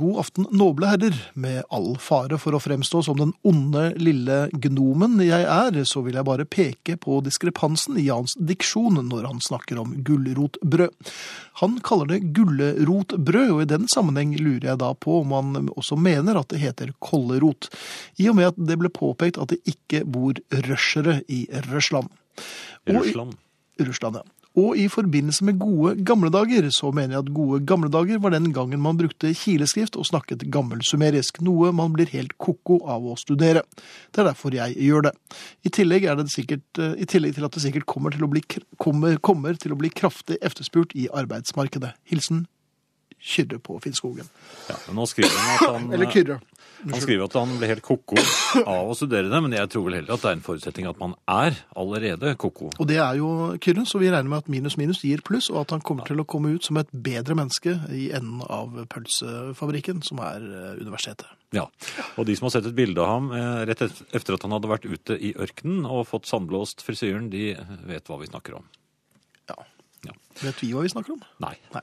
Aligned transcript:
God 0.00 0.18
aften, 0.22 0.46
noble 0.56 0.88
herrer. 0.88 1.16
Med 1.36 1.62
all 1.70 1.94
fare 2.00 2.38
for 2.40 2.56
å 2.56 2.60
fremstå 2.62 3.02
som 3.04 3.18
den 3.20 3.34
onde, 3.46 3.90
lille 4.00 4.46
gnomen 4.64 5.18
jeg 5.24 5.44
er, 5.44 5.76
så 5.88 6.00
vil 6.06 6.16
jeg 6.16 6.26
bare 6.28 6.46
peke 6.48 6.96
på 7.00 7.18
diskrepansen 7.26 7.98
i 8.00 8.06
hans 8.08 8.36
diksjon 8.40 8.96
når 9.10 9.28
han 9.28 9.42
snakker 9.44 9.80
om 9.82 9.92
gulrotbrød. 10.06 11.12
Han 11.60 11.76
kaller 11.84 12.14
det 12.14 12.20
gulrotbrød, 12.36 13.50
og 13.58 13.62
i 13.66 13.68
den 13.74 13.84
sammenheng 13.92 14.32
lurer 14.40 14.70
jeg 14.72 14.80
da 14.80 14.92
på 14.96 15.20
om 15.20 15.36
han 15.36 15.68
også 15.74 15.98
mener 16.00 16.40
at 16.40 16.48
det 16.54 16.62
heter 16.64 16.94
kollerot, 17.04 17.68
i 18.20 18.30
og 18.30 18.38
med 18.40 18.52
at 18.54 18.60
det 18.70 18.78
ble 18.80 18.88
påpekt 18.92 19.40
at 19.40 19.52
det 19.52 19.60
ikke 19.68 20.04
bor 20.08 20.38
røsjere 20.68 21.20
i 21.28 21.40
i- 21.40 21.46
Russland. 21.70 22.08
Russland, 23.80 24.16
ja. 24.16 24.22
Og 24.58 24.74
i 24.74 24.88
forbindelse 24.90 25.44
med 25.46 25.60
gode 25.60 25.92
gamle 26.04 26.30
dager, 26.34 26.66
så 26.74 26.90
mener 26.90 27.14
jeg 27.14 27.22
at 27.22 27.34
gode 27.34 27.60
gamle 27.66 27.90
dager 27.92 28.18
var 28.18 28.34
den 28.34 28.48
gangen 28.52 28.82
man 28.82 28.98
brukte 28.98 29.30
kileskrift 29.36 29.94
og 29.94 30.08
snakket 30.08 30.42
gammelsumerisk, 30.50 31.38
noe 31.46 31.70
man 31.76 31.94
blir 31.94 32.10
helt 32.10 32.34
koko 32.42 32.80
av 32.90 33.06
å 33.06 33.14
studere. 33.20 33.62
Det 34.10 34.24
er 34.24 34.30
derfor 34.32 34.54
jeg 34.54 34.74
gjør 34.74 35.06
det. 35.06 35.14
I 35.62 35.70
tillegg, 35.78 36.04
er 36.04 36.18
det 36.18 36.32
sikkert, 36.34 36.66
eh, 36.78 36.98
i 36.98 37.06
tillegg 37.06 37.36
til 37.38 37.46
at 37.46 37.54
det 37.54 37.62
sikkert 37.62 37.86
kommer 37.86 38.10
til 38.10 38.26
å 38.26 38.30
bli, 38.30 38.42
kommer, 38.76 39.18
kommer 39.22 39.54
til 39.54 39.72
å 39.72 39.78
bli 39.78 39.88
kraftig 39.88 40.40
efterspurt 40.42 40.96
i 40.98 41.06
arbeidsmarkedet. 41.14 41.94
Hilsen 42.10 42.48
Kyrre 43.20 43.58
på 43.60 43.76
Finnskogen. 43.84 44.26
Ja, 44.68 44.76
men 44.86 44.96
nå 44.96 45.04
skriver 45.06 45.36
han 45.36 45.50
at 45.54 45.74
han, 45.74 45.92
Eller 45.92 46.10
Kyrre. 46.10 46.40
Han 46.80 47.02
skriver 47.02 47.26
at 47.26 47.36
han 47.38 47.52
ble 47.60 47.68
helt 47.70 47.84
koko 47.84 48.16
av 48.62 48.90
å 48.90 48.96
studere 48.96 49.30
det, 49.30 49.40
men 49.44 49.54
jeg 49.56 49.70
tror 49.72 49.86
vel 49.86 49.98
heller 49.98 50.14
at 50.16 50.24
det 50.24 50.30
er 50.30 50.38
en 50.38 50.44
forutsetning 50.44 50.88
at 50.90 51.00
man 51.00 51.14
er 51.30 51.58
allerede 51.78 52.32
koko. 52.40 52.70
Og 52.76 52.88
det 52.88 52.98
er 53.02 53.18
jo 53.20 53.30
Kyrre, 53.62 53.84
så 53.88 54.00
vi 54.02 54.10
regner 54.12 54.30
med 54.30 54.44
at 54.44 54.50
minus 54.52 54.78
minus 54.80 55.02
gir 55.06 55.22
pluss, 55.26 55.50
og 55.52 55.62
at 55.64 55.74
han 55.76 55.84
kommer 55.84 56.08
til 56.08 56.22
å 56.22 56.26
komme 56.28 56.54
ut 56.56 56.66
som 56.66 56.80
et 56.80 56.90
bedre 56.92 57.36
menneske 57.38 57.76
i 57.94 58.08
enden 58.16 58.42
av 58.48 58.80
pølsefabrikken, 58.92 60.02
som 60.06 60.22
er 60.24 60.44
eh, 60.44 60.80
universitetet. 60.80 61.28
Ja, 61.54 61.66
og 62.14 62.28
de 62.28 62.36
som 62.38 62.46
har 62.46 62.54
sett 62.54 62.68
et 62.70 62.76
bilde 62.78 63.02
av 63.02 63.10
ham 63.10 63.32
eh, 63.34 63.64
rett 63.70 63.82
etter 63.82 64.36
at 64.36 64.46
han 64.46 64.54
hadde 64.54 64.70
vært 64.70 64.86
ute 64.86 65.16
i 65.18 65.32
ørkenen 65.34 65.88
og 65.88 66.06
fått 66.10 66.30
sandblåst 66.30 66.84
frisyren, 66.86 67.30
de 67.32 67.52
vet 67.88 68.06
hva 68.06 68.20
vi 68.20 68.30
snakker 68.30 68.60
om. 68.60 68.68
Ja. 69.50 69.58
Ja. 70.06 70.14
Vet 70.40 70.62
vi 70.62 70.70
hva 70.72 70.84
vi 70.86 70.92
snakker 70.92 71.16
om? 71.16 71.24
Nei. 71.42 71.56
Nei. 71.74 71.82